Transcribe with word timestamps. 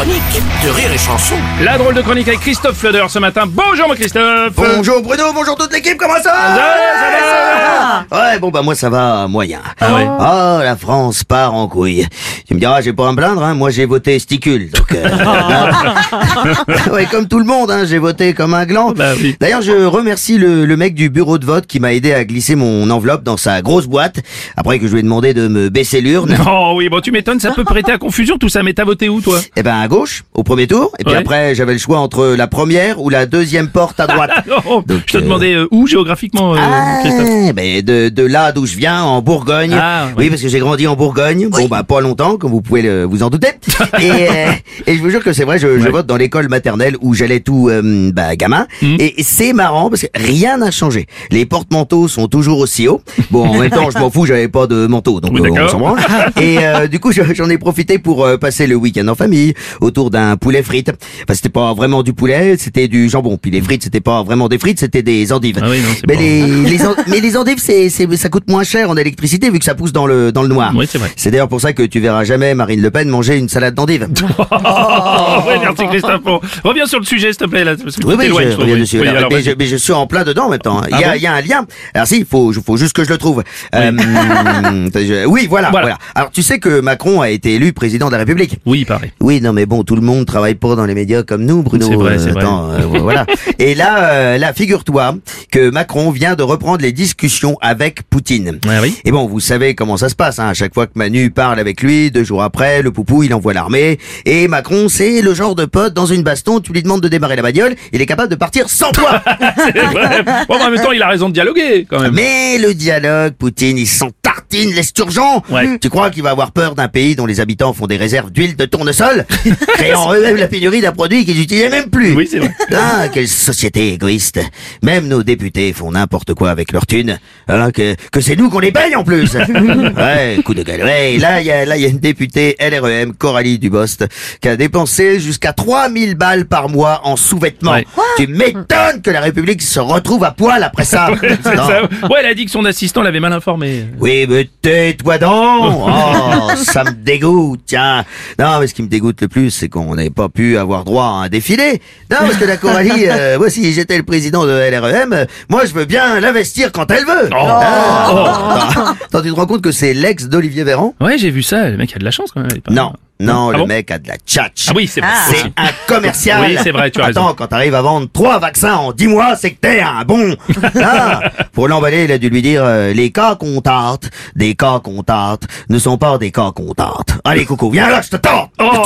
chronique 0.00 0.42
de 0.64 0.70
Rire 0.70 0.92
et 0.94 0.96
Chanson. 0.96 1.34
La 1.62 1.76
drôle 1.76 1.92
de 1.92 2.00
chronique 2.00 2.26
avec 2.26 2.40
Christophe 2.40 2.78
Fleder 2.78 3.04
ce 3.10 3.18
matin. 3.18 3.42
Bonjour 3.46 3.86
mon 3.86 3.92
Christophe 3.94 4.54
Bonjour 4.56 5.02
Bruno, 5.02 5.24
bonjour 5.34 5.56
toute 5.56 5.70
l'équipe, 5.74 5.98
comment 5.98 6.14
ça 6.22 6.32
va 6.32 6.38
Ça 6.38 6.54
va, 6.54 8.06
ça 8.08 8.08
va 8.10 8.30
Ouais, 8.32 8.38
bon 8.38 8.48
bah 8.48 8.62
moi 8.62 8.74
ça 8.74 8.88
va 8.88 9.28
moyen. 9.28 9.60
Ah 9.78 9.94
ouais 9.94 10.06
Oh, 10.08 10.62
la 10.64 10.76
France 10.76 11.22
part 11.22 11.52
en 11.52 11.68
couille. 11.68 12.06
Tu 12.46 12.54
me 12.54 12.58
diras, 12.58 12.80
j'ai 12.80 12.92
pas 12.92 13.08
à 13.08 13.12
me 13.12 13.16
plaindre, 13.16 13.44
hein, 13.44 13.54
moi 13.54 13.70
j'ai 13.70 13.84
voté 13.84 14.18
sticule. 14.18 14.70
Donc, 14.70 14.90
euh, 14.92 15.06
ouais, 16.92 17.06
comme 17.06 17.28
tout 17.28 17.38
le 17.38 17.44
monde, 17.44 17.70
hein, 17.70 17.84
j'ai 17.84 17.98
voté 17.98 18.32
comme 18.32 18.54
un 18.54 18.64
gland. 18.64 18.92
Bah 18.92 19.12
oui. 19.20 19.36
D'ailleurs, 19.38 19.62
je 19.62 19.84
remercie 19.84 20.38
le, 20.38 20.64
le 20.64 20.76
mec 20.76 20.94
du 20.94 21.10
bureau 21.10 21.38
de 21.38 21.44
vote 21.44 21.66
qui 21.66 21.78
m'a 21.78 21.92
aidé 21.92 22.12
à 22.12 22.24
glisser 22.24 22.56
mon 22.56 22.88
enveloppe 22.90 23.22
dans 23.22 23.36
sa 23.36 23.60
grosse 23.62 23.86
boîte, 23.86 24.20
après 24.56 24.78
que 24.78 24.86
je 24.86 24.92
lui 24.92 25.00
ai 25.00 25.02
demandé 25.02 25.34
de 25.34 25.46
me 25.46 25.68
baisser 25.68 26.00
l'urne. 26.00 26.36
Oh 26.48 26.72
oui, 26.74 26.88
bon 26.88 27.00
tu 27.00 27.12
m'étonnes, 27.12 27.38
ça 27.38 27.52
peut 27.52 27.64
prêter 27.70 27.92
à 27.92 27.98
confusion 27.98 28.38
tout 28.38 28.48
ça, 28.48 28.62
mais 28.62 28.72
t'as 28.72 28.84
voté 28.84 29.08
où 29.08 29.20
toi? 29.20 29.38
Eh 29.56 29.62
ben 29.62 29.78
à 29.78 29.86
gauche, 29.90 30.24
au 30.32 30.42
premier 30.42 30.66
tour, 30.66 30.92
et 30.98 31.04
puis 31.04 31.12
Ouais. 31.12 31.18
après 31.20 31.54
j'avais 31.54 31.72
le 31.74 31.78
choix 31.78 31.98
entre 31.98 32.28
la 32.38 32.46
première 32.46 33.00
ou 33.02 33.10
la 33.10 33.26
deuxième 33.26 33.68
porte 33.68 34.00
à 34.00 34.06
droite. 34.06 34.30
Donc, 34.86 35.02
Je 35.06 35.12
te 35.12 35.18
euh, 35.18 35.20
demandais 35.20 35.52
euh, 35.54 35.66
où 35.70 35.86
géographiquement, 35.86 36.54
euh, 36.54 36.58
Christophe 37.02 37.28
Ah, 37.48 37.52
ben 37.52 37.82
de, 37.82 38.08
de 38.08 38.22
là 38.22 38.52
d'où 38.52 38.64
je 38.66 38.76
viens, 38.76 39.02
en 39.02 39.20
Bourgogne. 39.20 39.76
Ah, 39.78 40.06
oui. 40.16 40.24
oui. 40.24 40.30
parce 40.30 40.40
que 40.42 40.48
j'ai 40.48 40.60
grandi 40.60 40.86
en 40.86 40.96
Bourgogne. 40.96 41.48
Bon, 41.50 41.66
bah 41.68 41.82
pas 41.82 42.00
longtemps, 42.00 42.36
comme 42.36 42.50
vous 42.52 42.62
pouvez 42.62 42.82
le- 42.82 43.04
vous 43.04 43.22
en 43.22 43.28
douter. 43.30 43.48
et, 44.00 44.10
euh, 44.10 44.52
et 44.86 44.94
je 44.96 45.00
vous 45.02 45.10
jure 45.10 45.22
que 45.22 45.32
c'est 45.32 45.44
vrai, 45.44 45.58
je, 45.58 45.78
je 45.80 45.88
vote 45.88 46.06
dans 46.06 46.16
l'école 46.16 46.48
maternelle 46.48 46.96
où 47.00 47.12
j'allais 47.14 47.40
tout 47.40 47.68
euh, 47.68 48.10
bah, 48.12 48.36
gamin. 48.36 48.66
Mhm. 48.82 48.96
Et 49.00 49.22
c'est 49.22 49.52
marrant 49.52 49.90
parce 49.90 50.02
que 50.02 50.06
rien 50.14 50.56
n'a 50.58 50.70
changé. 50.70 51.06
Les 51.30 51.44
porte-manteaux 51.46 52.06
sont 52.08 52.28
toujours 52.28 52.58
aussi 52.60 52.86
hauts. 52.88 53.00
Bon, 53.30 53.46
en 53.48 53.58
même 53.58 53.70
temps, 53.70 53.90
je 53.90 53.98
m'en 53.98 54.10
fous, 54.10 54.24
j'avais 54.26 54.48
pas 54.48 54.66
de 54.68 54.86
manteau, 54.86 55.20
donc 55.20 55.32
Oui, 55.34 55.40
euh, 55.44 55.64
on 55.64 55.68
s'en 55.68 55.78
branle. 55.80 55.98
Et 56.40 56.58
euh, 56.60 56.86
du 56.86 57.00
coup, 57.00 57.10
je- 57.12 57.22
j'en 57.34 57.48
ai 57.50 57.58
profité 57.58 57.98
pour 57.98 58.24
euh, 58.24 58.36
passer 58.36 58.66
le 58.66 58.76
week-end 58.76 59.06
en 59.08 59.14
famille 59.14 59.54
autour 59.80 60.10
d'un 60.10 60.36
poulet 60.36 60.62
frites. 60.62 60.90
Enfin, 61.22 61.34
c'était 61.34 61.48
pas 61.48 61.72
vraiment 61.74 62.02
du 62.02 62.12
poulet, 62.12 62.56
c'était 62.58 62.88
du 62.88 63.08
jambon. 63.08 63.36
Puis 63.40 63.50
les 63.50 63.60
frites, 63.60 63.82
c'était 63.82 64.00
pas 64.00 64.22
vraiment 64.22 64.48
des 64.48 64.58
frites, 64.58 64.80
c'était 64.80 65.02
des 65.02 65.32
endives. 65.32 65.58
Ah 65.62 65.66
oui, 65.70 65.80
non, 65.80 65.88
Mais 66.08 66.16
les, 66.16 66.46
les 66.70 66.86
en- 66.86 66.94
mais 67.08 67.20
les 67.20 67.36
endives, 67.36 67.58
c'est, 67.58 67.88
c'est, 67.88 68.16
ça 68.16 68.28
coûte 68.28 68.48
moins 68.48 68.64
cher 68.64 68.90
en 68.90 68.96
électricité 68.96 69.50
vu 69.50 69.58
que 69.58 69.64
ça 69.64 69.74
pousse 69.74 69.92
dans 69.92 70.06
le, 70.06 70.32
dans 70.32 70.42
le 70.42 70.48
noir. 70.48 70.72
Oui, 70.74 70.86
c'est 70.90 70.98
vrai. 70.98 71.10
C'est 71.16 71.30
d'ailleurs 71.30 71.48
pour 71.48 71.60
ça 71.60 71.72
que 71.72 71.82
tu 71.82 72.00
verras 72.00 72.24
jamais 72.24 72.54
Marine 72.54 72.80
Le 72.82 72.90
Pen 72.90 73.08
manger 73.08 73.36
une 73.36 73.48
salade 73.48 73.74
d'endives. 73.74 74.08
Oh, 74.62 75.48
ouais, 75.48 75.58
merci 75.60 75.86
Christophe. 75.88 76.22
Reviens 76.64 76.86
sur 76.86 76.98
le 76.98 77.04
sujet 77.04 77.28
s'il 77.28 77.36
te 77.38 77.44
plaît 77.46 77.64
là. 77.64 77.74
parce 77.82 77.96
que 77.96 78.04
Oui, 78.06 78.14
oui, 78.18 78.26
je 78.28 78.56
reviens 78.56 78.74
oui. 78.74 78.80
dessus. 78.80 79.00
Oui, 79.00 79.08
Alors, 79.08 79.30
mais, 79.32 79.42
je, 79.42 79.50
mais 79.58 79.66
je 79.66 79.76
suis 79.76 79.92
en 79.92 80.06
plein 80.06 80.24
dedans 80.24 80.46
en 80.46 80.50
même 80.50 80.58
temps. 80.58 80.80
Il 80.88 80.94
Ah 80.94 81.00
y, 81.00 81.04
a, 81.04 81.08
bon 81.10 81.14
il 81.16 81.22
y 81.22 81.26
a 81.26 81.34
un 81.34 81.40
lien. 81.40 81.66
Alors 81.94 82.06
si, 82.06 82.18
il 82.18 82.24
faut, 82.24 82.52
faut 82.52 82.76
juste 82.76 82.94
que 82.94 83.04
je 83.04 83.08
le 83.10 83.18
trouve. 83.18 83.42
Euh, 83.74 83.92
je- 84.94 85.26
oui, 85.26 85.46
voilà, 85.48 85.70
Voilà. 85.70 85.86
voilà, 85.86 85.98
Alors 86.14 86.30
tu 86.30 86.42
sais 86.42 86.58
que 86.58 86.80
Macron 86.80 87.20
a 87.20 87.30
été 87.30 87.54
élu 87.54 87.72
président 87.72 88.06
de 88.06 88.12
la 88.12 88.18
République. 88.18 88.58
Oui, 88.66 88.84
pareil. 88.84 89.12
Oui, 89.20 89.40
non, 89.40 89.52
mais 89.52 89.66
bon, 89.70 89.84
tout 89.84 89.94
le 89.94 90.02
monde 90.02 90.26
travaille 90.26 90.56
pas 90.56 90.74
dans 90.74 90.84
les 90.84 90.94
médias 90.94 91.22
comme 91.22 91.44
nous, 91.44 91.62
Bruno. 91.62 91.86
C'est 91.88 91.94
vrai, 91.94 92.14
Euh, 92.14 92.18
c'est 92.18 92.30
vrai. 92.32 92.40
attends, 92.42 92.70
euh, 92.72 92.80
voilà. 93.00 93.24
Et 93.60 93.74
là, 93.76 94.10
euh, 94.10 94.36
là, 94.38 94.52
figure-toi 94.52 95.14
que 95.52 95.70
Macron 95.70 96.10
vient 96.10 96.34
de 96.34 96.42
reprendre 96.42 96.82
les 96.82 96.90
discussions 96.92 97.56
avec 97.62 98.02
Poutine. 98.10 98.58
Ouais, 98.66 98.78
oui. 98.82 98.96
Et 99.04 99.12
bon, 99.12 99.26
vous 99.26 99.38
savez 99.38 99.74
comment 99.76 99.96
ça 99.96 100.08
se 100.08 100.16
passe. 100.16 100.40
Hein. 100.40 100.48
À 100.48 100.54
chaque 100.54 100.74
fois 100.74 100.86
que 100.86 100.92
Manu 100.96 101.30
parle 101.30 101.60
avec 101.60 101.82
lui, 101.82 102.10
deux 102.10 102.24
jours 102.24 102.42
après, 102.42 102.82
le 102.82 102.90
poupou, 102.90 103.22
il 103.22 103.32
envoie 103.32 103.54
l'armée. 103.54 103.98
Et 104.26 104.48
Macron, 104.48 104.88
c'est 104.88 105.22
le 105.22 105.34
genre 105.34 105.54
de 105.54 105.64
pote 105.66 105.94
dans 105.94 106.06
une 106.06 106.22
baston. 106.24 106.58
Tu 106.58 106.72
lui 106.72 106.82
demandes 106.82 107.00
de 107.00 107.08
démarrer 107.08 107.36
la 107.36 107.42
bagnole, 107.42 107.76
il 107.92 108.02
est 108.02 108.06
capable 108.06 108.28
de 108.30 108.34
partir 108.36 108.68
sans 108.68 108.90
toi. 108.90 109.22
C'est 109.56 109.78
vrai. 109.80 110.24
Bon, 110.48 110.56
en 110.56 110.70
même 110.70 110.82
temps, 110.82 110.90
il 110.92 111.02
a 111.02 111.08
raison 111.08 111.28
de 111.28 111.34
dialoguer 111.34 111.86
quand 111.88 112.00
même. 112.00 112.12
Mais 112.12 112.58
le 112.58 112.74
dialogue, 112.74 113.34
Poutine, 113.34 113.78
il 113.78 113.86
s'en 113.86 114.10
l'esturgeon. 114.52 115.42
Ouais. 115.50 115.78
Tu 115.78 115.88
crois 115.90 116.10
qu'il 116.10 116.22
va 116.22 116.30
avoir 116.30 116.52
peur 116.52 116.74
d'un 116.74 116.88
pays 116.88 117.16
dont 117.16 117.26
les 117.26 117.40
habitants 117.40 117.72
font 117.72 117.86
des 117.86 117.96
réserves 117.96 118.30
d'huile 118.30 118.56
de 118.56 118.64
tournesol, 118.64 119.24
créant 119.74 120.12
eux-mêmes 120.14 120.36
la 120.36 120.48
pénurie 120.48 120.80
d'un 120.80 120.92
produit 120.92 121.24
qu'ils 121.24 121.38
n'utilisaient 121.38 121.68
même 121.70 121.90
plus? 121.90 122.14
Oui, 122.14 122.28
c'est 122.30 122.38
vrai. 122.38 122.50
Ah, 122.74 123.08
quelle 123.12 123.28
société 123.28 123.92
égoïste. 123.94 124.40
Même 124.82 125.08
nos 125.08 125.22
députés 125.22 125.72
font 125.72 125.92
n'importe 125.92 126.34
quoi 126.34 126.50
avec 126.50 126.72
leur 126.72 126.86
thune, 126.86 127.18
alors 127.48 127.72
que, 127.72 127.94
que 128.12 128.20
c'est 128.20 128.36
nous 128.36 128.50
qu'on 128.50 128.58
les 128.60 128.72
paye 128.72 128.94
en 128.96 129.04
plus. 129.04 129.34
ouais, 129.96 130.38
coup 130.44 130.54
de 130.54 130.62
gueule. 130.62 130.82
Ouais, 130.82 131.16
là, 131.18 131.40
il 131.40 131.46
y 131.46 131.50
a, 131.50 131.64
là, 131.64 131.76
il 131.76 131.82
y 131.82 131.86
a 131.86 131.88
une 131.88 131.98
députée 131.98 132.56
LREM, 132.60 133.14
Coralie 133.14 133.58
Dubost, 133.58 134.06
qui 134.40 134.48
a 134.48 134.56
dépensé 134.56 135.20
jusqu'à 135.20 135.52
3000 135.52 136.14
balles 136.14 136.46
par 136.46 136.68
mois 136.68 137.00
en 137.04 137.16
sous-vêtements. 137.16 137.72
Ouais. 137.72 137.86
Tu 138.16 138.26
m'étonnes 138.26 139.02
que 139.02 139.10
la 139.10 139.20
République 139.20 139.62
se 139.62 139.80
retrouve 139.80 140.24
à 140.24 140.30
poil 140.32 140.62
après 140.62 140.84
ça. 140.84 141.08
C'est 141.20 141.54
Non. 141.56 141.66
ça. 141.66 141.82
Ouais, 142.08 142.18
elle 142.20 142.26
a 142.26 142.34
dit 142.34 142.44
que 142.44 142.50
son 142.50 142.64
assistant 142.64 143.02
l'avait 143.02 143.20
mal 143.20 143.32
informé. 143.32 143.84
Oui, 143.98 144.26
mais 144.28 144.39
tais-toi 144.44 145.18
donc 145.18 145.30
Oh, 145.86 146.50
ça 146.56 146.84
me 146.84 146.90
dégoûte, 146.92 147.60
tiens 147.66 148.04
Non, 148.38 148.58
mais 148.60 148.66
ce 148.66 148.74
qui 148.74 148.82
me 148.82 148.88
dégoûte 148.88 149.20
le 149.20 149.28
plus, 149.28 149.50
c'est 149.50 149.68
qu'on 149.68 149.94
n'avait 149.94 150.10
pas 150.10 150.28
pu 150.28 150.56
avoir 150.58 150.84
droit 150.84 151.04
à 151.04 151.24
un 151.24 151.28
défilé. 151.28 151.80
Non, 152.10 152.18
parce 152.20 152.36
que 152.36 152.44
la 152.44 152.56
Coralie, 152.56 153.04
euh, 153.08 153.38
moi, 153.38 153.50
si 153.50 153.72
j'étais 153.72 153.96
le 153.96 154.02
président 154.02 154.44
de 154.44 154.50
LREM, 154.50 155.12
euh, 155.12 155.24
moi, 155.48 155.64
je 155.64 155.72
veux 155.72 155.84
bien 155.84 156.20
l'investir 156.20 156.72
quand 156.72 156.90
elle 156.90 157.04
veut 157.04 157.28
Oh. 157.32 157.36
Ah. 157.36 158.94
Attends, 159.04 159.22
tu 159.22 159.28
te 159.30 159.34
rends 159.34 159.46
compte 159.46 159.62
que 159.62 159.72
c'est 159.72 159.94
l'ex 159.94 160.26
d'Olivier 160.28 160.64
Véran? 160.64 160.94
Ouais, 161.00 161.18
j'ai 161.18 161.30
vu 161.30 161.42
ça. 161.42 161.68
Le 161.70 161.76
mec 161.76 161.94
a 161.94 161.98
de 161.98 162.04
la 162.04 162.10
chance 162.10 162.30
quand 162.32 162.40
même. 162.40 162.50
il 162.52 162.58
est 162.58 162.60
pas- 162.60 162.72
Non, 162.72 162.92
non, 163.20 163.50
Ah 163.50 163.52
le 163.52 163.58
bon 163.58 163.66
mec 163.66 163.90
a 163.90 163.98
de 163.98 164.08
la 164.08 164.16
tchatch. 164.16 164.66
Ah 164.68 164.72
oui, 164.74 164.86
c'est 164.86 165.00
vrai. 165.00 165.10
C'est 165.28 165.44
un 165.56 165.70
commercial. 165.86 166.40
Oui, 166.42 166.56
c'est 166.62 166.70
vrai, 166.72 166.90
tu 166.90 167.00
as 167.00 167.06
Attends, 167.06 167.24
raison. 167.26 167.34
quand 167.36 167.46
t'arrives 167.46 167.74
à 167.74 167.82
vendre 167.82 168.08
trois 168.12 168.38
vaccins 168.38 168.74
en 168.76 168.92
dix 168.92 169.06
mois, 169.06 169.36
c'est 169.36 169.52
que 169.52 169.60
t'es 169.60 169.80
un 169.80 170.02
bon. 170.04 170.34
Ah, 170.82 171.20
pour 171.52 171.68
l'emballer, 171.68 172.04
il 172.04 172.12
a 172.12 172.18
dû 172.18 172.30
lui 172.30 172.42
dire 172.42 172.62
euh, 172.64 172.92
les 172.92 173.10
cas 173.10 173.34
contacts, 173.36 174.10
des 174.34 174.54
cas 174.54 174.78
contacts 174.82 175.44
ne 175.68 175.78
sont 175.78 175.98
pas 175.98 176.16
des 176.18 176.30
cas 176.30 176.50
contacts. 176.54 177.14
Allez, 177.24 177.44
coucou, 177.44 177.70
viens 177.70 177.88
là, 177.88 178.00
je 178.02 178.08
te 178.10 178.16
tends. 178.16 178.48
Oh 178.58 178.82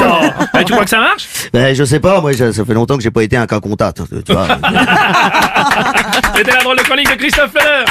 Eh, 0.58 0.64
Tu 0.64 0.72
crois 0.72 0.84
que 0.84 0.90
ça 0.90 0.98
marche? 0.98 1.24
Ben, 1.52 1.74
je 1.74 1.84
sais 1.84 2.00
pas, 2.00 2.20
moi, 2.20 2.32
ça 2.34 2.52
ça 2.52 2.64
fait 2.64 2.74
longtemps 2.74 2.96
que 2.96 3.02
j'ai 3.02 3.10
pas 3.10 3.22
été 3.22 3.36
un 3.36 3.46
cas 3.46 3.60
contact. 3.60 4.02
Tu 4.26 4.32
vois. 4.32 4.46
C'était 6.36 6.50
la 6.52 6.62
drôle 6.62 6.76
de 6.78 6.82
chronique 6.82 7.10
de 7.10 7.16
Christophe 7.16 7.50
Fleur 7.52 7.84